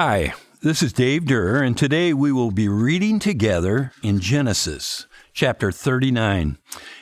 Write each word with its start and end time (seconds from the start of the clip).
Hi, 0.00 0.32
this 0.62 0.80
is 0.80 0.92
Dave 0.92 1.26
Durr, 1.26 1.60
and 1.60 1.76
today 1.76 2.12
we 2.14 2.30
will 2.30 2.52
be 2.52 2.68
reading 2.68 3.18
together 3.18 3.90
in 4.00 4.20
Genesis 4.20 5.08
chapter 5.32 5.72
39. 5.72 6.56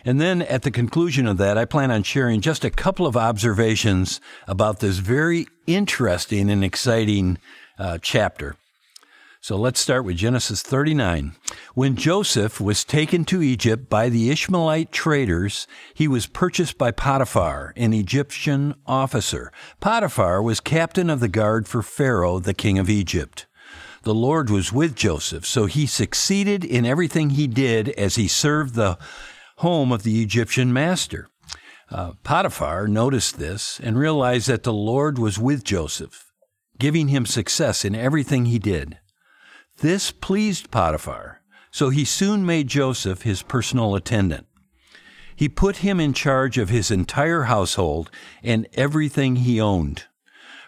And 0.07 0.19
then 0.19 0.41
at 0.41 0.63
the 0.63 0.71
conclusion 0.71 1.27
of 1.27 1.37
that, 1.37 1.59
I 1.59 1.67
plan 1.67 1.91
on 1.91 2.05
sharing 2.05 2.41
just 2.41 2.65
a 2.65 2.71
couple 2.71 3.07
of 3.07 3.15
observations 3.15 4.19
about 4.49 4.81
this 4.81 4.97
very 4.97 5.47
interesting 5.67 6.49
and 6.49 6.65
exciting 6.65 7.37
uh, 7.79 7.99
chapter. 8.01 8.57
So 9.47 9.55
let's 9.55 9.79
start 9.79 10.05
with 10.05 10.17
Genesis 10.17 10.61
39. 10.61 11.37
When 11.75 11.95
Joseph 11.95 12.61
was 12.61 12.83
taken 12.83 13.25
to 13.27 13.43
Egypt 13.43 13.89
by 13.89 14.09
the 14.09 14.29
Ishmaelite 14.29 14.91
traders, 14.91 15.69
he 15.95 16.09
was 16.09 16.27
purchased 16.27 16.77
by 16.79 16.91
Potiphar, 16.91 17.73
an 17.77 17.93
Egyptian 17.93 18.75
officer. 18.87 19.53
Potiphar 19.79 20.43
was 20.43 20.59
captain 20.59 21.09
of 21.09 21.21
the 21.21 21.29
guard 21.29 21.69
for 21.69 21.81
Pharaoh, 21.81 22.41
the 22.41 22.55
king 22.55 22.77
of 22.77 22.91
Egypt. 22.91 23.47
The 24.03 24.17
Lord 24.17 24.51
was 24.51 24.73
with 24.73 24.97
Joseph, 24.97 25.47
so 25.47 25.67
he 25.67 25.87
succeeded 25.87 26.65
in 26.65 26.85
everything 26.85 27.31
he 27.31 27.47
did 27.47 27.91
as 27.91 28.17
he 28.17 28.27
served 28.27 28.75
the 28.75 28.99
home 29.59 29.93
of 29.93 30.03
the 30.03 30.25
Egyptian 30.25 30.73
master. 30.73 31.29
Uh, 31.89 32.15
Potiphar 32.25 32.89
noticed 32.89 33.39
this 33.39 33.79
and 33.79 33.97
realized 33.97 34.49
that 34.49 34.65
the 34.65 34.73
Lord 34.73 35.21
was 35.21 35.39
with 35.39 35.63
Joseph, 35.63 36.33
giving 36.81 37.07
him 37.07 37.25
success 37.25 37.85
in 37.85 37.95
everything 37.95 38.47
he 38.47 38.59
did. 38.59 38.99
This 39.79 40.11
pleased 40.11 40.71
Potiphar, 40.71 41.43
so 41.71 41.91
he 41.91 42.05
soon 42.05 42.47
made 42.47 42.69
Joseph 42.69 43.23
his 43.23 43.43
personal 43.43 43.95
attendant. 43.95 44.47
He 45.35 45.51
put 45.51 45.79
him 45.79 46.01
in 46.01 46.15
charge 46.15 46.57
of 46.57 46.71
his 46.71 46.91
entire 46.91 47.43
household 47.43 48.11
and 48.43 48.67
everything 48.73 49.37
he 49.37 49.61
owned. 49.61 50.05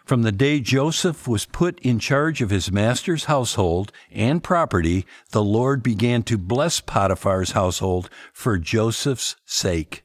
From 0.05 0.23
the 0.23 0.33
day 0.33 0.61
Joseph 0.61 1.27
was 1.27 1.47
put 1.47 1.79
in 1.81 1.99
charge 1.99 2.43
of 2.43 2.51
his 2.51 2.71
master's 2.71 3.25
household 3.25 3.93
and 4.11 4.45
property, 4.45 5.07
the 5.31 5.45
Lord 5.45 5.83
began 5.83 6.23
to 6.25 6.37
bless 6.37 6.81
Potiphar's 6.81 7.53
household 7.53 8.11
for 8.33 8.59
Joseph's 8.59 9.37
sake. 9.47 10.05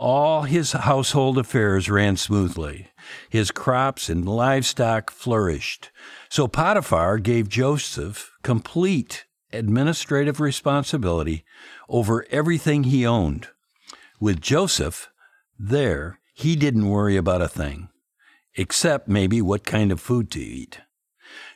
All 0.00 0.44
his 0.44 0.72
household 0.72 1.36
affairs 1.36 1.90
ran 1.90 2.16
smoothly. 2.16 2.88
His 3.28 3.50
crops 3.50 4.08
and 4.08 4.26
livestock 4.26 5.10
flourished. 5.10 5.90
So 6.30 6.48
Potiphar 6.48 7.18
gave 7.18 7.50
Joseph 7.50 8.32
complete 8.42 9.26
administrative 9.52 10.40
responsibility 10.40 11.44
over 11.86 12.24
everything 12.30 12.84
he 12.84 13.04
owned. 13.04 13.48
With 14.18 14.40
Joseph 14.40 15.10
there, 15.58 16.18
he 16.32 16.56
didn't 16.56 16.88
worry 16.88 17.18
about 17.18 17.42
a 17.42 17.48
thing, 17.48 17.90
except 18.54 19.06
maybe 19.06 19.42
what 19.42 19.66
kind 19.66 19.92
of 19.92 20.00
food 20.00 20.30
to 20.30 20.40
eat. 20.40 20.80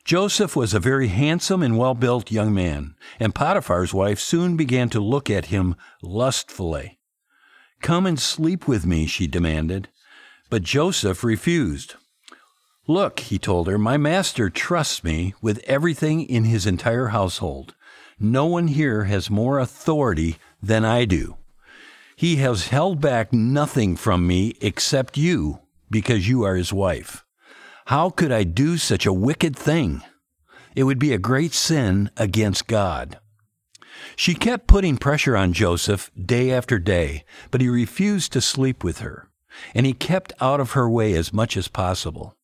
Joseph 0.05 0.55
was 0.55 0.75
a 0.75 0.78
very 0.81 1.09
handsome 1.09 1.62
and 1.62 1.78
well 1.78 1.95
built 1.95 2.31
young 2.31 2.53
man, 2.53 2.95
and 3.19 3.34
Potiphar's 3.34 3.95
wife 3.95 4.20
soon 4.20 4.55
began 4.55 4.91
to 4.91 5.00
look 5.00 5.31
at 5.31 5.47
him 5.47 5.77
lustfully. 6.03 6.98
Come 7.84 8.06
and 8.06 8.18
sleep 8.18 8.66
with 8.66 8.86
me, 8.86 9.04
she 9.06 9.27
demanded. 9.27 9.90
But 10.48 10.62
Joseph 10.62 11.22
refused. 11.22 11.96
Look, 12.86 13.20
he 13.20 13.38
told 13.38 13.68
her, 13.68 13.76
my 13.76 13.98
master 13.98 14.48
trusts 14.48 15.04
me 15.04 15.34
with 15.42 15.62
everything 15.66 16.22
in 16.22 16.44
his 16.44 16.64
entire 16.64 17.08
household. 17.08 17.74
No 18.18 18.46
one 18.46 18.68
here 18.68 19.04
has 19.04 19.28
more 19.28 19.58
authority 19.58 20.36
than 20.62 20.82
I 20.82 21.04
do. 21.04 21.36
He 22.16 22.36
has 22.36 22.68
held 22.68 23.02
back 23.02 23.34
nothing 23.34 23.96
from 23.96 24.26
me 24.26 24.56
except 24.62 25.19
you, 25.19 25.60
because 25.91 26.26
you 26.26 26.42
are 26.42 26.56
his 26.56 26.72
wife. 26.72 27.22
How 27.84 28.08
could 28.08 28.32
I 28.32 28.44
do 28.44 28.78
such 28.78 29.04
a 29.04 29.12
wicked 29.12 29.54
thing? 29.54 30.00
It 30.74 30.84
would 30.84 30.98
be 30.98 31.12
a 31.12 31.19
great 31.19 31.52
sin 31.52 32.10
against 32.16 32.66
God. 32.66 33.19
She 34.17 34.34
kept 34.34 34.67
putting 34.67 34.97
pressure 34.97 35.37
on 35.37 35.53
Joseph 35.53 36.11
day 36.20 36.50
after 36.50 36.78
day, 36.78 37.25
but 37.50 37.60
he 37.60 37.69
refused 37.69 38.32
to 38.32 38.41
sleep 38.41 38.84
with 38.84 38.99
her, 38.99 39.28
and 39.75 39.87
he 39.87 39.93
kept 39.93 40.32
out 40.41 40.60
of 40.60 40.72
her 40.72 40.88
way 40.88 41.15
as 41.15 41.32
much 41.32 41.56
as 41.56 41.69
possible. 41.69 42.37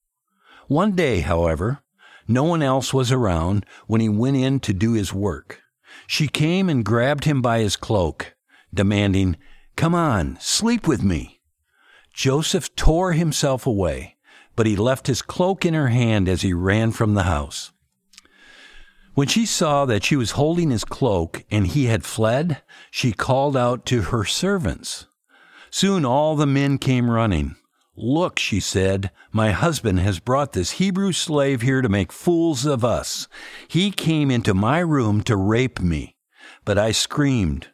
One 0.69 0.93
day, 0.93 1.21
however, 1.21 1.83
no 2.29 2.45
one 2.45 2.63
else 2.63 2.95
was 2.95 3.11
around 3.11 3.67
when 3.87 4.01
he 4.01 4.09
went 4.09 4.37
in 4.37 4.61
to 4.61 4.73
do 4.73 4.93
his 4.93 5.13
work. 5.13 5.61
She 6.07 6.29
came 6.29 6.69
and 6.69 6.85
grabbed 6.85 7.25
him 7.25 7.43
by 7.43 7.59
his 7.59 7.77
cloak, 7.77 8.35
demanding, 8.73 9.37
Come 9.77 9.95
on, 9.95 10.39
sleep 10.41 10.87
with 10.87 11.03
me. 11.03 11.41
Joseph 12.13 12.75
tore 12.77 13.13
himself 13.13 13.67
away, 13.67 14.17
but 14.55 14.67
he 14.67 14.77
left 14.77 15.07
his 15.07 15.23
cloak 15.23 15.65
in 15.65 15.75
her 15.75 15.89
hand 15.89 16.29
as 16.29 16.43
he 16.43 16.53
ran 16.53 16.93
from 16.93 17.15
the 17.15 17.25
house. 17.25 17.73
When 19.15 19.29
she 19.29 19.45
saw 19.45 19.85
that 19.87 20.05
she 20.05 20.17
was 20.17 20.33
holding 20.33 20.71
his 20.71 20.85
cloak 20.85 21.45
and 21.51 21.67
he 21.67 21.87
had 21.87 22.05
fled, 22.05 22.63
she 22.91 23.13
called 23.13 23.57
out 23.57 23.85
to 23.87 24.03
her 24.03 24.25
servants. 24.25 25.07
Soon 25.71 26.05
all 26.05 26.37
the 26.37 26.47
men 26.47 26.79
came 26.79 27.11
running. 27.11 27.57
Look, 27.97 28.39
she 28.39 28.61
said, 28.61 29.11
my 29.33 29.51
husband 29.51 30.01
has 30.01 30.21
brought 30.21 30.53
this 30.53 30.73
Hebrew 30.73 31.13
slave 31.13 31.61
here 31.61 31.83
to 31.83 31.89
make 31.89 32.13
fools 32.13 32.65
of 32.65 32.85
us. 32.85 33.29
He 33.69 33.91
came 33.91 34.31
into 34.31 34.55
my 34.55 34.79
room 34.79 35.23
to 35.25 35.37
rape 35.37 35.81
me, 35.81 36.17
but 36.65 36.79
I 36.79 36.93
screamed. 36.93 37.69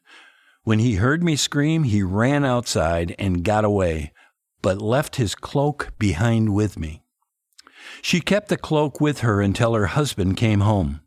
When 0.65 0.81
he 0.81 0.97
heard 0.97 1.23
me 1.23 1.37
scream, 1.37 1.85
he 1.85 2.03
ran 2.03 2.45
outside 2.45 3.15
and 3.19 3.45
got 3.45 3.65
away, 3.65 4.13
but 4.63 4.83
left 4.83 5.17
his 5.17 5.35
cloak 5.35 5.93
behind 5.99 6.55
with 6.55 6.77
me. 6.79 7.05
She 8.03 8.21
kept 8.21 8.49
the 8.49 8.57
cloak 8.57 9.01
with 9.01 9.21
her 9.21 9.41
until 9.41 9.75
her 9.75 9.87
husband 9.87 10.37
came 10.37 10.61
home. 10.61 11.03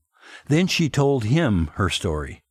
Then 0.50 0.68
she 0.68 0.90
told 0.90 1.26
him 1.26 1.70
her 1.76 1.90
story. 1.90 2.42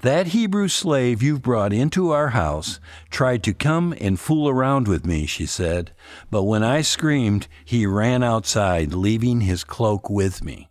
That 0.00 0.28
Hebrew 0.28 0.68
slave 0.68 1.22
you've 1.22 1.42
brought 1.42 1.72
into 1.72 2.10
our 2.10 2.28
house 2.28 2.78
tried 3.10 3.42
to 3.44 3.52
come 3.52 3.92
and 4.00 4.18
fool 4.18 4.48
around 4.48 4.86
with 4.86 5.04
me, 5.04 5.26
she 5.26 5.44
said, 5.44 5.92
but 6.30 6.44
when 6.44 6.62
I 6.62 6.80
screamed, 6.82 7.48
he 7.64 7.86
ran 7.86 8.22
outside, 8.22 8.94
leaving 8.94 9.42
his 9.42 9.64
cloak 9.64 10.08
with 10.08 10.44
me. 10.44 10.70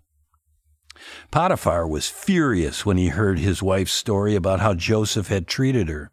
Potiphar 1.32 1.86
was 1.86 2.10
furious 2.10 2.86
when 2.86 2.98
he 2.98 3.10
heard 3.10 3.40
his 3.40 3.62
wife's 3.62 3.94
story 3.94 4.36
about 4.36 4.62
how 4.62 4.74
Joseph 4.74 5.28
had 5.28 5.48
treated 5.48 5.90
her. 5.90 6.12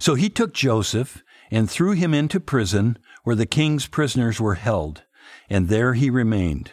So 0.00 0.14
he 0.14 0.28
took 0.28 0.52
Joseph 0.52 1.22
and 1.50 1.70
threw 1.70 1.92
him 1.92 2.12
into 2.12 2.40
prison 2.40 2.98
where 3.22 3.36
the 3.36 3.46
king's 3.46 3.86
prisoners 3.86 4.40
were 4.40 4.54
held, 4.54 5.04
and 5.48 5.68
there 5.68 5.94
he 5.94 6.10
remained. 6.10 6.72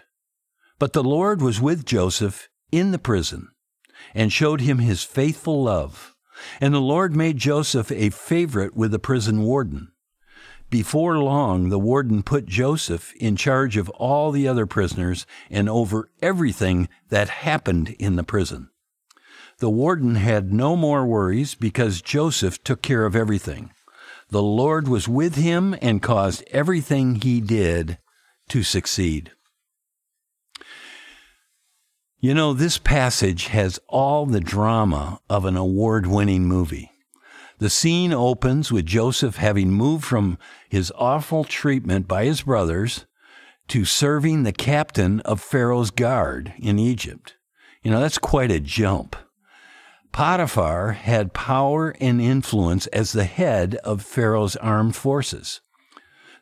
But 0.79 0.93
the 0.93 1.03
Lord 1.03 1.41
was 1.41 1.61
with 1.61 1.85
Joseph 1.85 2.49
in 2.71 2.91
the 2.91 2.99
prison 2.99 3.49
and 4.13 4.31
showed 4.31 4.61
him 4.61 4.79
his 4.79 5.03
faithful 5.03 5.63
love. 5.63 6.15
And 6.61 6.73
the 6.73 6.81
Lord 6.81 7.15
made 7.15 7.37
Joseph 7.37 7.91
a 7.91 8.09
favorite 8.09 8.75
with 8.75 8.91
the 8.91 8.99
prison 8.99 9.41
warden. 9.41 9.91
Before 10.69 11.17
long, 11.17 11.69
the 11.69 11.79
warden 11.79 12.23
put 12.23 12.45
Joseph 12.45 13.13
in 13.15 13.37
charge 13.37 13.77
of 13.77 13.89
all 13.91 14.31
the 14.31 14.47
other 14.47 14.65
prisoners 14.65 15.25
and 15.49 15.69
over 15.69 16.11
everything 16.21 16.89
that 17.09 17.29
happened 17.29 17.95
in 17.99 18.17
the 18.17 18.23
prison. 18.23 18.69
The 19.59 19.69
warden 19.69 20.15
had 20.15 20.53
no 20.53 20.75
more 20.75 21.05
worries 21.05 21.55
because 21.55 22.01
Joseph 22.01 22.63
took 22.63 22.81
care 22.81 23.05
of 23.05 23.15
everything. 23.15 23.71
The 24.29 24.43
Lord 24.43 24.87
was 24.89 25.07
with 25.07 25.35
him 25.35 25.73
and 25.81 26.01
caused 26.01 26.43
everything 26.51 27.15
he 27.15 27.39
did 27.39 27.97
to 28.49 28.61
succeed. 28.61 29.31
You 32.19 32.33
know, 32.33 32.53
this 32.53 32.79
passage 32.79 33.47
has 33.47 33.79
all 33.87 34.25
the 34.25 34.39
drama 34.39 35.19
of 35.29 35.45
an 35.45 35.55
award 35.55 36.07
winning 36.07 36.45
movie. 36.45 36.89
The 37.59 37.69
scene 37.69 38.11
opens 38.11 38.71
with 38.71 38.87
Joseph 38.87 39.35
having 39.35 39.69
moved 39.69 40.03
from 40.03 40.39
his 40.67 40.91
awful 40.95 41.43
treatment 41.43 42.07
by 42.07 42.25
his 42.25 42.41
brothers 42.41 43.05
to 43.67 43.85
serving 43.85 44.41
the 44.41 44.51
captain 44.51 45.19
of 45.21 45.41
Pharaoh's 45.41 45.91
guard 45.91 46.53
in 46.57 46.79
Egypt. 46.79 47.35
You 47.83 47.91
know, 47.91 47.99
that's 47.99 48.17
quite 48.17 48.49
a 48.49 48.59
jump. 48.59 49.15
Potiphar 50.11 50.93
had 50.93 51.35
power 51.35 51.95
and 52.01 52.19
influence 52.19 52.87
as 52.87 53.11
the 53.11 53.25
head 53.25 53.75
of 53.83 54.01
Pharaoh's 54.01 54.55
armed 54.55 54.95
forces. 54.95 55.61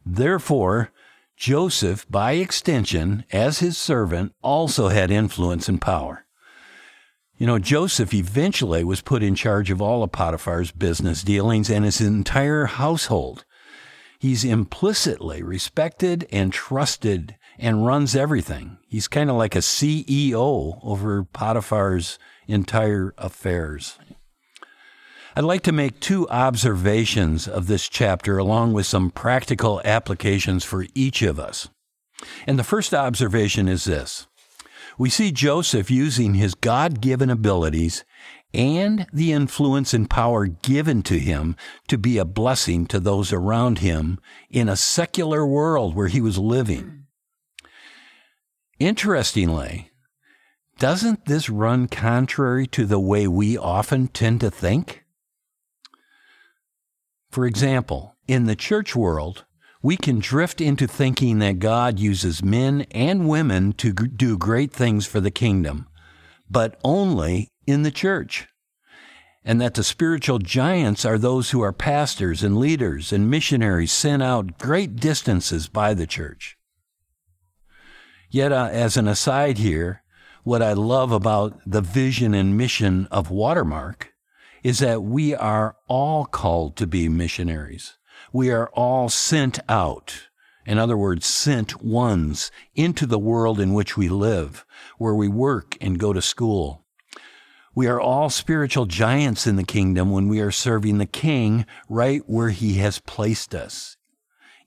Therefore, 0.05 0.93
Joseph, 1.37 2.05
by 2.09 2.33
extension, 2.33 3.25
as 3.31 3.59
his 3.59 3.77
servant, 3.77 4.33
also 4.41 4.87
had 4.87 5.11
influence 5.11 5.67
and 5.67 5.81
power. 5.81 6.25
You 7.37 7.45
know, 7.45 7.59
Joseph 7.59 8.13
eventually 8.13 8.85
was 8.85 9.01
put 9.01 9.21
in 9.21 9.35
charge 9.35 9.69
of 9.69 9.81
all 9.81 10.03
of 10.03 10.13
Potiphar's 10.13 10.71
business 10.71 11.21
dealings 11.21 11.69
and 11.69 11.83
his 11.83 11.99
entire 11.99 12.65
household. 12.65 13.43
He's 14.19 14.45
implicitly 14.45 15.43
respected 15.43 16.25
and 16.31 16.53
trusted 16.53 17.35
and 17.59 17.85
runs 17.85 18.15
everything. 18.15 18.77
He's 18.87 19.09
kind 19.09 19.29
of 19.29 19.35
like 19.35 19.55
a 19.55 19.59
CEO 19.59 20.79
over 20.81 21.25
Potiphar's 21.25 22.17
entire 22.47 23.13
affairs. 23.17 23.99
I'd 25.37 25.43
like 25.43 25.63
to 25.63 25.73
make 25.73 25.99
two 25.99 26.29
observations 26.29 27.45
of 27.45 27.67
this 27.67 27.89
chapter 27.89 28.37
along 28.37 28.71
with 28.71 28.85
some 28.85 29.11
practical 29.11 29.81
applications 29.83 30.63
for 30.63 30.85
each 30.95 31.21
of 31.21 31.41
us. 31.41 31.67
And 32.47 32.57
the 32.57 32.63
first 32.63 32.93
observation 32.93 33.67
is 33.67 33.83
this 33.83 34.27
We 34.97 35.09
see 35.09 35.33
Joseph 35.33 35.91
using 35.91 36.35
his 36.35 36.55
God 36.55 37.01
given 37.01 37.29
abilities 37.29 38.05
and 38.53 39.07
the 39.11 39.33
influence 39.33 39.93
and 39.93 40.09
power 40.09 40.45
given 40.45 41.01
to 41.03 41.19
him 41.19 41.57
to 41.89 41.97
be 41.97 42.17
a 42.17 42.23
blessing 42.23 42.85
to 42.85 43.01
those 43.01 43.33
around 43.33 43.79
him 43.79 44.19
in 44.49 44.69
a 44.69 44.77
secular 44.77 45.45
world 45.45 45.95
where 45.95 46.07
he 46.07 46.21
was 46.21 46.37
living. 46.37 47.07
Interestingly, 48.79 49.91
doesn't 50.79 51.25
this 51.25 51.49
run 51.49 51.89
contrary 51.89 52.67
to 52.67 52.85
the 52.85 53.01
way 53.01 53.27
we 53.27 53.57
often 53.57 54.07
tend 54.07 54.39
to 54.39 54.49
think? 54.49 55.04
For 57.35 57.45
example, 57.45 58.15
in 58.29 58.45
the 58.45 58.55
church 58.55 58.95
world, 58.95 59.43
we 59.81 59.97
can 59.97 60.19
drift 60.19 60.61
into 60.61 60.87
thinking 60.87 61.39
that 61.39 61.59
God 61.59 61.99
uses 61.99 62.41
men 62.41 62.85
and 62.91 63.27
women 63.27 63.73
to 63.73 63.91
do 63.91 64.37
great 64.37 64.71
things 64.71 65.05
for 65.05 65.19
the 65.19 65.31
kingdom, 65.31 65.89
but 66.49 66.79
only 66.81 67.49
in 67.67 67.83
the 67.83 67.91
church. 67.91 68.47
And 69.43 69.59
that 69.59 69.73
the 69.73 69.83
spiritual 69.83 70.39
giants 70.39 71.03
are 71.03 71.17
those 71.17 71.49
who 71.49 71.59
are 71.59 71.73
pastors 71.73 72.41
and 72.41 72.57
leaders 72.57 73.11
and 73.11 73.29
missionaries 73.29 73.91
sent 73.91 74.23
out 74.23 74.57
great 74.57 74.95
distances 74.95 75.67
by 75.67 75.93
the 75.93 76.07
church. 76.07 76.57
Yet, 78.29 78.53
uh, 78.53 78.69
as 78.71 78.95
an 78.95 79.09
aside 79.09 79.57
here, 79.57 80.03
what 80.45 80.61
I 80.61 80.71
love 80.71 81.11
about 81.11 81.59
the 81.65 81.81
vision 81.81 82.33
and 82.33 82.57
mission 82.57 83.09
of 83.11 83.29
Watermark 83.29 84.14
is 84.65 84.79
that 84.79 85.03
we 85.03 85.35
are 85.35 85.75
all 85.87 86.25
called 86.25 86.75
to 86.75 86.87
be 86.87 87.07
missionaries. 87.07 87.99
We 88.33 88.49
are 88.49 88.67
all 88.69 89.09
sent 89.09 89.59
out. 89.69 90.23
In 90.65 90.79
other 90.79 90.97
words, 90.97 91.27
sent 91.27 91.83
ones 91.83 92.49
into 92.73 93.05
the 93.05 93.19
world 93.19 93.59
in 93.59 93.73
which 93.73 93.95
we 93.95 94.09
live, 94.09 94.65
where 94.97 95.13
we 95.13 95.27
work 95.27 95.77
and 95.79 95.99
go 95.99 96.13
to 96.13 96.21
school. 96.21 96.83
We 97.75 97.85
are 97.85 98.01
all 98.01 98.31
spiritual 98.31 98.87
giants 98.87 99.45
in 99.45 99.55
the 99.55 99.63
kingdom 99.63 100.09
when 100.09 100.27
we 100.27 100.39
are 100.39 100.49
serving 100.49 100.97
the 100.97 101.05
King 101.05 101.67
right 101.87 102.23
where 102.25 102.49
he 102.49 102.79
has 102.79 102.97
placed 102.97 103.53
us. 103.53 103.97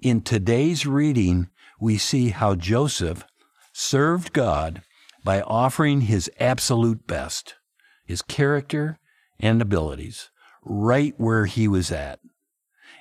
In 0.01 0.21
today's 0.21 0.87
reading, 0.87 1.49
we 1.81 1.99
see 1.99 2.29
how 2.29 2.55
Joseph 2.55 3.25
served 3.73 4.33
God 4.33 4.83
by 5.25 5.41
offering 5.41 6.03
his 6.03 6.31
absolute 6.39 7.09
best, 7.09 7.57
his 8.05 8.23
character 8.23 9.01
and 9.41 9.63
abilities, 9.63 10.31
right 10.63 11.15
where 11.19 11.47
he 11.47 11.69
was 11.69 11.91
at, 11.91 12.21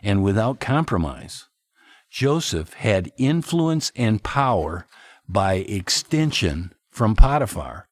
and 0.04 0.24
without 0.24 0.60
compromise. 0.60 1.48
Joseph 2.10 2.74
had 2.74 3.12
influence 3.18 3.92
and 3.95 4.24
power 4.24 4.88
by 5.28 5.56
extension 5.56 6.74
from 6.89 7.16
Potiphar. 7.16 7.88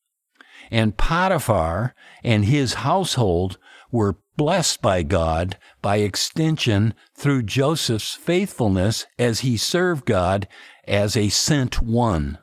And 0.72 0.98
Potiphar 0.98 1.94
and 2.24 2.46
his 2.46 2.76
household 2.76 3.58
were 3.92 4.18
blessed 4.36 4.82
by 4.82 5.04
God 5.04 5.58
by 5.82 5.98
extension 5.98 6.94
through 7.14 7.44
Joseph's 7.44 8.14
faithfulness 8.14 9.06
as 9.20 9.42
he 9.42 9.58
served 9.58 10.06
God 10.06 10.48
as 10.88 11.16
a 11.16 11.30
sent 11.30 11.82
one. 11.82 12.40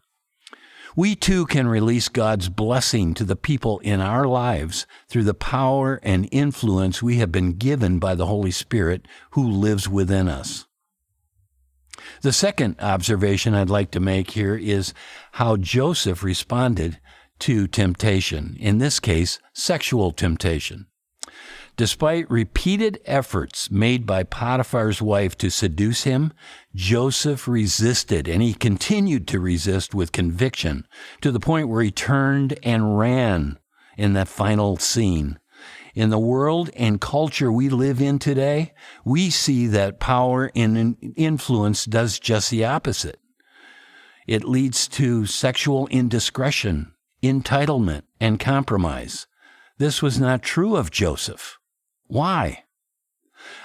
We 0.94 1.14
too 1.14 1.46
can 1.46 1.68
release 1.68 2.08
God's 2.08 2.48
blessing 2.48 3.14
to 3.14 3.24
the 3.24 3.36
people 3.36 3.78
in 3.78 4.00
our 4.00 4.26
lives 4.26 4.86
through 5.08 5.24
the 5.24 5.34
power 5.34 5.98
and 6.02 6.28
influence 6.30 7.02
we 7.02 7.16
have 7.16 7.32
been 7.32 7.52
given 7.52 7.98
by 7.98 8.14
the 8.14 8.26
Holy 8.26 8.50
Spirit 8.50 9.06
who 9.30 9.48
lives 9.48 9.88
within 9.88 10.28
us. 10.28 10.66
The 12.20 12.32
second 12.32 12.76
observation 12.80 13.54
I'd 13.54 13.70
like 13.70 13.90
to 13.92 14.00
make 14.00 14.32
here 14.32 14.56
is 14.56 14.92
how 15.32 15.56
Joseph 15.56 16.22
responded 16.22 17.00
to 17.40 17.66
temptation, 17.66 18.56
in 18.60 18.78
this 18.78 19.00
case, 19.00 19.38
sexual 19.52 20.12
temptation. 20.12 20.86
Despite 21.76 22.30
repeated 22.30 23.00
efforts 23.06 23.70
made 23.70 24.04
by 24.04 24.24
Potiphar's 24.24 25.00
wife 25.00 25.38
to 25.38 25.50
seduce 25.50 26.04
him, 26.04 26.34
Joseph 26.74 27.48
resisted 27.48 28.28
and 28.28 28.42
he 28.42 28.52
continued 28.52 29.26
to 29.28 29.40
resist 29.40 29.94
with 29.94 30.12
conviction 30.12 30.86
to 31.22 31.32
the 31.32 31.40
point 31.40 31.68
where 31.68 31.82
he 31.82 31.90
turned 31.90 32.58
and 32.62 32.98
ran 32.98 33.58
in 33.96 34.12
that 34.12 34.28
final 34.28 34.76
scene. 34.76 35.38
In 35.94 36.10
the 36.10 36.18
world 36.18 36.68
and 36.76 37.00
culture 37.00 37.50
we 37.50 37.68
live 37.70 38.02
in 38.02 38.18
today, 38.18 38.74
we 39.04 39.30
see 39.30 39.66
that 39.68 39.98
power 39.98 40.50
and 40.54 40.96
influence 41.16 41.86
does 41.86 42.18
just 42.18 42.50
the 42.50 42.64
opposite. 42.66 43.18
It 44.26 44.44
leads 44.44 44.88
to 44.88 45.26
sexual 45.26 45.86
indiscretion, 45.88 46.92
entitlement, 47.22 48.02
and 48.20 48.38
compromise. 48.38 49.26
This 49.78 50.02
was 50.02 50.20
not 50.20 50.42
true 50.42 50.76
of 50.76 50.90
Joseph. 50.90 51.58
Why? 52.12 52.64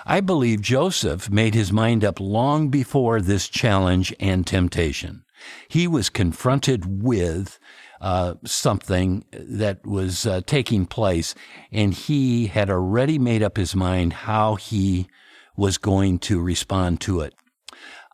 I 0.06 0.22
believe 0.22 0.62
Joseph 0.62 1.30
made 1.30 1.54
his 1.54 1.74
mind 1.74 2.06
up 2.06 2.18
long 2.18 2.70
before 2.70 3.20
this 3.20 3.50
challenge 3.50 4.16
and 4.22 4.48
temptation. 4.48 5.26
He 5.68 5.86
was 5.86 6.10
confronted 6.10 7.04
with 7.04 7.60
uh, 8.00 8.36
something 8.46 9.26
that 9.34 9.86
was 9.86 10.26
uh, 10.26 10.40
taking 10.46 10.86
place, 10.86 11.36
and 11.74 11.94
he 11.94 12.48
had 12.48 12.70
already 12.70 13.20
made 13.20 13.44
up 13.44 13.58
his 13.58 13.76
mind 13.76 14.14
how 14.14 14.56
he 14.56 15.10
was 15.58 15.78
going 15.78 16.18
to 16.20 16.40
respond 16.40 17.02
to 17.02 17.20
it. 17.20 17.34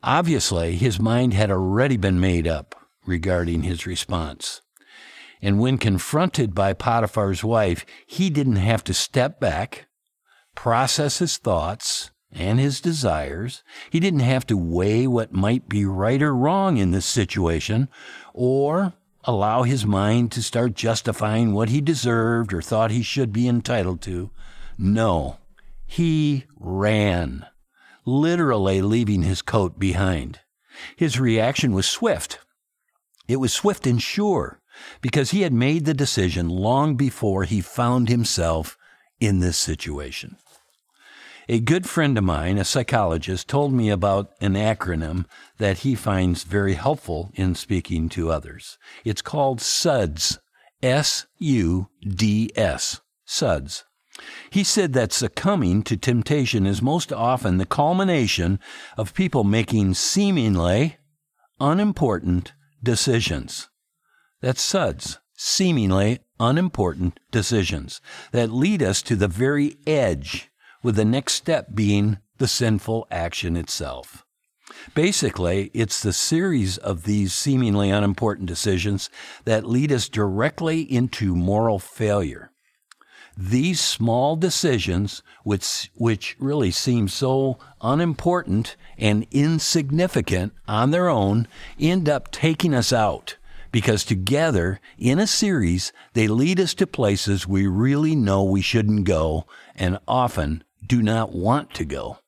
Obviously, 0.01 0.77
his 0.77 0.99
mind 0.99 1.35
had 1.35 1.51
already 1.51 1.95
been 1.95 2.19
made 2.19 2.47
up 2.47 2.73
regarding 3.05 3.61
his 3.61 3.85
response. 3.85 4.61
And 5.43 5.59
when 5.59 5.77
confronted 5.77 6.55
by 6.55 6.73
Potiphar's 6.73 7.43
wife, 7.43 7.85
he 8.07 8.31
didn't 8.31 8.55
have 8.55 8.83
to 8.85 8.95
step 8.95 9.39
back, 9.39 9.85
process 10.55 11.19
his 11.19 11.37
thoughts 11.37 12.11
and 12.31 12.59
his 12.59 12.81
desires. 12.81 13.63
He 13.89 13.99
didn't 13.99 14.21
have 14.21 14.45
to 14.47 14.57
weigh 14.57 15.07
what 15.07 15.33
might 15.33 15.69
be 15.69 15.85
right 15.85 16.21
or 16.21 16.35
wrong 16.35 16.77
in 16.77 16.91
this 16.91 17.05
situation, 17.05 17.89
or 18.33 18.93
allow 19.23 19.63
his 19.63 19.85
mind 19.85 20.31
to 20.31 20.43
start 20.43 20.73
justifying 20.73 21.53
what 21.53 21.69
he 21.69 21.81
deserved 21.81 22.53
or 22.53 22.61
thought 22.61 22.91
he 22.91 23.03
should 23.03 23.31
be 23.31 23.47
entitled 23.47 24.01
to. 24.01 24.31
No, 24.77 25.37
he 25.85 26.45
ran, 26.59 27.45
literally 28.05 28.81
leaving 28.81 29.23
his 29.23 29.41
coat 29.41 29.79
behind. 29.79 30.39
His 30.95 31.19
reaction 31.19 31.73
was 31.73 31.85
swift. 31.85 32.39
It 33.27 33.37
was 33.37 33.53
swift 33.53 33.87
and 33.87 34.01
sure 34.01 34.59
because 35.01 35.31
he 35.31 35.41
had 35.41 35.53
made 35.53 35.85
the 35.85 35.93
decision 35.93 36.49
long 36.49 36.95
before 36.95 37.43
he 37.43 37.61
found 37.61 38.09
himself 38.09 38.77
in 39.23 39.39
this 39.39 39.57
situation. 39.57 40.37
A 41.49 41.59
good 41.59 41.87
friend 41.87 42.17
of 42.17 42.23
mine, 42.23 42.57
a 42.57 42.63
psychologist, 42.63 43.47
told 43.47 43.73
me 43.73 43.89
about 43.89 44.31
an 44.39 44.53
acronym 44.53 45.25
that 45.57 45.79
he 45.79 45.95
finds 45.95 46.43
very 46.43 46.75
helpful 46.75 47.31
in 47.33 47.55
speaking 47.55 48.09
to 48.09 48.31
others. 48.31 48.77
It's 49.03 49.21
called 49.21 49.59
SUDS. 49.61 50.39
S 50.83 51.25
U 51.39 51.87
D 52.05 52.51
S. 52.57 52.99
SUDS. 53.25 53.85
He 54.49 54.65
said 54.65 54.91
that 54.93 55.13
succumbing 55.13 55.83
to 55.83 55.95
temptation 55.95 56.65
is 56.67 56.81
most 56.81 57.13
often 57.13 57.57
the 57.57 57.65
culmination 57.65 58.59
of 58.97 59.13
people 59.13 59.45
making 59.45 59.93
seemingly 59.93 60.97
unimportant 61.59 62.51
decisions. 62.83 63.69
That's 64.41 64.61
SUDS, 64.61 65.19
seemingly 65.37 66.19
unimportant 66.43 67.19
decisions 67.31 68.01
that 68.31 68.51
lead 68.51 68.83
us 68.83 69.01
to 69.03 69.15
the 69.15 69.27
very 69.27 69.77
edge, 69.87 70.51
with 70.81 70.95
the 70.95 71.05
next 71.05 71.33
step 71.33 71.67
being 71.73 72.17
the 72.37 72.47
sinful 72.47 73.07
action 73.09 73.55
itself. 73.55 74.25
Basically, 74.95 75.71
it's 75.73 76.01
the 76.01 76.13
series 76.13 76.77
of 76.77 77.03
these 77.03 77.33
seemingly 77.33 77.89
unimportant 77.89 78.47
decisions 78.47 79.09
that 79.45 79.65
lead 79.65 79.91
us 79.91 80.09
directly 80.09 80.81
into 80.81 81.35
moral 81.35 81.79
failure. 81.79 82.51
These 83.37 83.79
small 83.79 84.35
decisions, 84.35 85.23
which, 85.43 85.89
which 85.95 86.35
really 86.39 86.71
seem 86.71 87.07
so 87.07 87.57
unimportant 87.81 88.75
and 88.97 89.25
insignificant 89.31 90.53
on 90.67 90.91
their 90.91 91.09
own, 91.09 91.47
end 91.79 92.07
up 92.07 92.31
taking 92.31 92.73
us 92.75 92.93
out 92.93 93.37
because 93.73 94.05
together 94.05 94.79
in 94.99 95.17
a 95.17 95.25
series, 95.25 95.91
they 96.13 96.27
lead 96.27 96.59
us 96.59 96.75
to 96.75 96.85
places 96.85 97.47
we 97.47 97.65
really 97.65 98.15
know 98.15 98.43
we 98.43 98.61
shouldn't 98.61 99.03
go 99.03 99.45
and 99.75 99.97
often 100.07 100.63
do 100.85 101.01
not 101.01 101.33
want 101.33 101.73
to 101.73 101.83
go. 101.83 102.19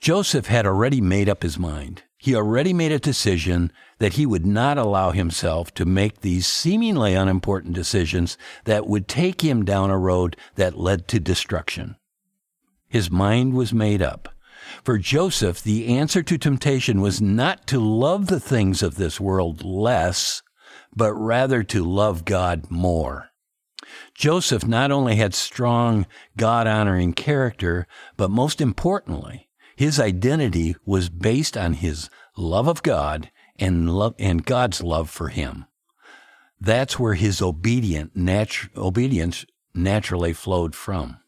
Joseph 0.00 0.46
had 0.48 0.66
already 0.66 1.00
made 1.00 1.28
up 1.28 1.44
his 1.44 1.56
mind. 1.56 2.02
He 2.18 2.34
already 2.34 2.72
made 2.72 2.90
a 2.90 2.98
decision 2.98 3.72
that 3.98 4.14
he 4.14 4.26
would 4.26 4.44
not 4.44 4.76
allow 4.76 5.12
himself 5.12 5.72
to 5.74 5.84
make 5.84 6.20
these 6.20 6.48
seemingly 6.48 7.14
unimportant 7.14 7.74
decisions 7.74 8.36
that 8.64 8.88
would 8.88 9.06
take 9.06 9.42
him 9.42 9.64
down 9.64 9.90
a 9.90 9.98
road 9.98 10.36
that 10.56 10.76
led 10.76 11.06
to 11.08 11.20
destruction. 11.20 11.94
His 12.88 13.08
mind 13.08 13.54
was 13.54 13.72
made 13.72 14.02
up. 14.02 14.28
For 14.84 14.98
Joseph, 14.98 15.62
the 15.62 15.88
answer 15.88 16.22
to 16.22 16.38
temptation 16.38 17.00
was 17.00 17.20
not 17.20 17.66
to 17.68 17.80
love 17.80 18.26
the 18.26 18.40
things 18.40 18.82
of 18.82 18.96
this 18.96 19.20
world 19.20 19.64
less, 19.64 20.42
but 20.94 21.14
rather 21.14 21.62
to 21.64 21.84
love 21.84 22.24
God 22.24 22.70
more. 22.70 23.30
Joseph 24.14 24.66
not 24.66 24.90
only 24.90 25.16
had 25.16 25.34
strong 25.34 26.06
God 26.36 26.66
honoring 26.66 27.12
character, 27.12 27.86
but 28.16 28.30
most 28.30 28.60
importantly, 28.60 29.48
his 29.76 29.98
identity 29.98 30.76
was 30.84 31.08
based 31.08 31.56
on 31.56 31.74
his 31.74 32.08
love 32.36 32.68
of 32.68 32.82
God 32.82 33.30
and 33.58 33.90
love 33.90 34.14
and 34.18 34.44
God's 34.44 34.82
love 34.82 35.10
for 35.10 35.28
him. 35.28 35.66
That's 36.60 36.98
where 36.98 37.14
his 37.14 37.42
obedient 37.42 38.16
natu- 38.16 38.74
obedience 38.76 39.44
naturally 39.74 40.32
flowed 40.32 40.74
from. 40.74 41.18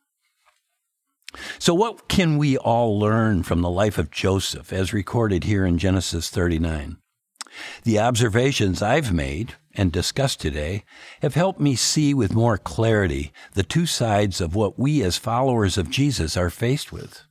So, 1.58 1.74
what 1.74 2.08
can 2.08 2.38
we 2.38 2.56
all 2.56 2.98
learn 2.98 3.42
from 3.42 3.62
the 3.62 3.70
life 3.70 3.98
of 3.98 4.10
Joseph 4.10 4.72
as 4.72 4.92
recorded 4.92 5.44
here 5.44 5.64
in 5.66 5.78
Genesis 5.78 6.30
39? 6.30 6.98
The 7.84 7.98
observations 7.98 8.82
I've 8.82 9.12
made 9.12 9.54
and 9.74 9.92
discussed 9.92 10.40
today 10.40 10.84
have 11.22 11.34
helped 11.34 11.60
me 11.60 11.74
see 11.76 12.14
with 12.14 12.34
more 12.34 12.58
clarity 12.58 13.32
the 13.52 13.62
two 13.62 13.86
sides 13.86 14.40
of 14.40 14.54
what 14.54 14.78
we 14.78 15.02
as 15.02 15.16
followers 15.16 15.78
of 15.78 15.90
Jesus 15.90 16.36
are 16.36 16.50
faced 16.50 16.92
with. 16.92 17.22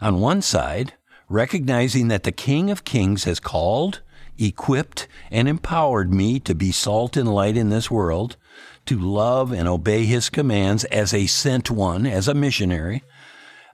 On 0.00 0.20
one 0.20 0.42
side, 0.42 0.94
recognizing 1.28 2.08
that 2.08 2.22
the 2.22 2.32
King 2.32 2.70
of 2.70 2.84
Kings 2.84 3.24
has 3.24 3.40
called, 3.40 4.02
equipped, 4.38 5.08
and 5.30 5.48
empowered 5.48 6.12
me 6.12 6.38
to 6.40 6.54
be 6.54 6.72
salt 6.72 7.16
and 7.16 7.32
light 7.32 7.56
in 7.56 7.68
this 7.70 7.90
world, 7.90 8.36
to 8.86 8.98
love 8.98 9.52
and 9.52 9.68
obey 9.68 10.04
his 10.04 10.30
commands 10.30 10.84
as 10.84 11.12
a 11.12 11.26
sent 11.26 11.70
one, 11.70 12.06
as 12.06 12.28
a 12.28 12.34
missionary, 12.34 13.02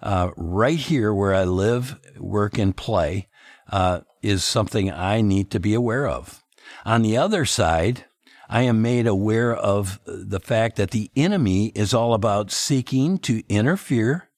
uh, 0.02 0.30
right 0.36 0.78
here 0.78 1.14
where 1.14 1.34
I 1.34 1.44
live, 1.44 1.98
work, 2.18 2.58
and 2.58 2.76
play, 2.76 3.28
uh, 3.70 4.00
is 4.22 4.44
something 4.44 4.90
I 4.90 5.20
need 5.20 5.50
to 5.52 5.60
be 5.60 5.74
aware 5.74 6.06
of. 6.06 6.42
On 6.84 7.02
the 7.02 7.16
other 7.16 7.44
side, 7.44 8.04
I 8.48 8.62
am 8.62 8.82
made 8.82 9.06
aware 9.06 9.54
of 9.54 10.00
the 10.04 10.40
fact 10.40 10.76
that 10.76 10.90
the 10.90 11.10
enemy 11.16 11.68
is 11.68 11.94
all 11.94 12.12
about 12.12 12.50
seeking 12.50 13.18
to 13.20 13.42
interfere, 13.48 14.28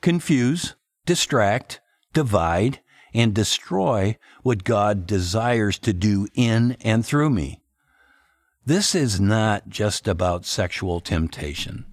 confuse, 0.00 0.74
distract, 1.06 1.80
divide, 2.12 2.80
and 3.14 3.34
destroy 3.34 4.16
what 4.42 4.64
God 4.64 5.06
desires 5.06 5.78
to 5.80 5.92
do 5.92 6.28
in 6.34 6.76
and 6.82 7.04
through 7.04 7.30
me. 7.30 7.61
This 8.64 8.94
is 8.94 9.20
not 9.20 9.68
just 9.68 10.06
about 10.06 10.44
sexual 10.44 11.00
temptation, 11.00 11.84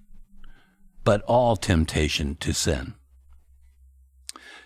but 1.02 1.20
all 1.22 1.56
temptation 1.56 2.36
to 2.36 2.54
sin. 2.54 2.94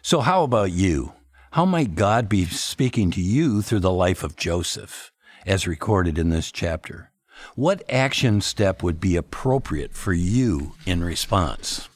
So, 0.03 0.21
how 0.21 0.43
about 0.43 0.71
you? 0.71 1.15
How 1.53 1.65
might 1.65 1.95
God 1.95 2.29
be 2.29 2.45
speaking 2.45 3.11
to 3.13 3.23
you 3.23 3.63
through 3.63 3.81
the 3.81 3.91
life 3.91 4.23
of 4.23 4.37
Joseph, 4.37 5.13
as 5.47 5.67
recorded 5.67 6.19
in 6.19 6.29
this 6.29 6.53
chapter? 6.53 7.11
What 7.55 7.83
action 7.91 8.43
step 8.43 8.83
would 8.83 9.01
be 9.01 9.17
appropriate 9.17 9.95
for 9.95 10.13
you 10.13 10.75
in 10.85 11.03
response? 11.03 11.89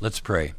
Let's 0.00 0.18
pray. 0.18 0.54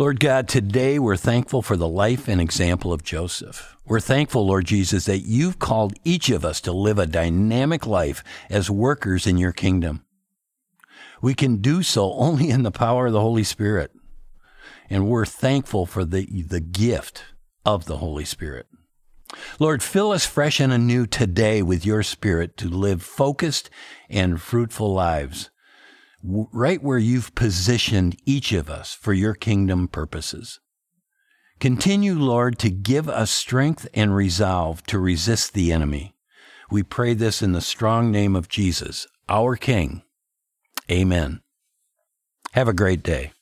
Lord 0.00 0.18
God, 0.18 0.48
today 0.48 0.98
we're 0.98 1.18
thankful 1.18 1.60
for 1.60 1.76
the 1.76 1.86
life 1.86 2.26
and 2.26 2.40
example 2.40 2.90
of 2.90 3.02
Joseph. 3.02 3.76
We're 3.84 4.00
thankful, 4.00 4.46
Lord 4.46 4.64
Jesus, 4.64 5.04
that 5.04 5.26
you've 5.26 5.58
called 5.58 5.92
each 6.04 6.30
of 6.30 6.42
us 6.42 6.62
to 6.62 6.72
live 6.72 6.98
a 6.98 7.04
dynamic 7.04 7.86
life 7.86 8.24
as 8.48 8.70
workers 8.70 9.26
in 9.26 9.36
your 9.36 9.52
kingdom. 9.52 10.02
We 11.20 11.34
can 11.34 11.58
do 11.58 11.82
so 11.82 12.14
only 12.14 12.48
in 12.48 12.62
the 12.62 12.70
power 12.70 13.08
of 13.08 13.12
the 13.12 13.20
Holy 13.20 13.44
Spirit 13.44 13.92
and 14.88 15.06
we're 15.06 15.26
thankful 15.26 15.84
for 15.84 16.06
the, 16.06 16.44
the 16.44 16.60
gift 16.60 17.24
of 17.66 17.84
the 17.84 17.98
Holy 17.98 18.24
Spirit. 18.24 18.68
Lord, 19.58 19.82
fill 19.82 20.12
us 20.12 20.24
fresh 20.24 20.60
and 20.60 20.72
anew 20.72 21.04
today 21.04 21.60
with 21.60 21.84
your 21.84 22.02
Spirit 22.02 22.56
to 22.56 22.70
live 22.70 23.02
focused 23.02 23.68
and 24.08 24.40
fruitful 24.40 24.94
lives, 24.94 25.50
right 26.22 26.82
where 26.82 26.98
you've 26.98 27.34
positioned 27.34 28.16
each 28.26 28.52
of 28.52 28.68
us 28.68 28.94
for 28.94 29.12
your 29.12 29.34
kingdom 29.34 29.88
purposes. 29.88 30.60
Continue, 31.58 32.14
Lord, 32.14 32.58
to 32.60 32.70
give 32.70 33.08
us 33.08 33.30
strength 33.30 33.86
and 33.94 34.14
resolve 34.14 34.82
to 34.86 34.98
resist 34.98 35.52
the 35.52 35.72
enemy. 35.72 36.14
We 36.70 36.82
pray 36.82 37.14
this 37.14 37.42
in 37.42 37.52
the 37.52 37.60
strong 37.60 38.10
name 38.10 38.34
of 38.34 38.48
Jesus, 38.48 39.06
our 39.28 39.56
King. 39.56 40.02
Amen. 40.90 41.40
Have 42.52 42.68
a 42.68 42.72
great 42.72 43.02
day. 43.02 43.32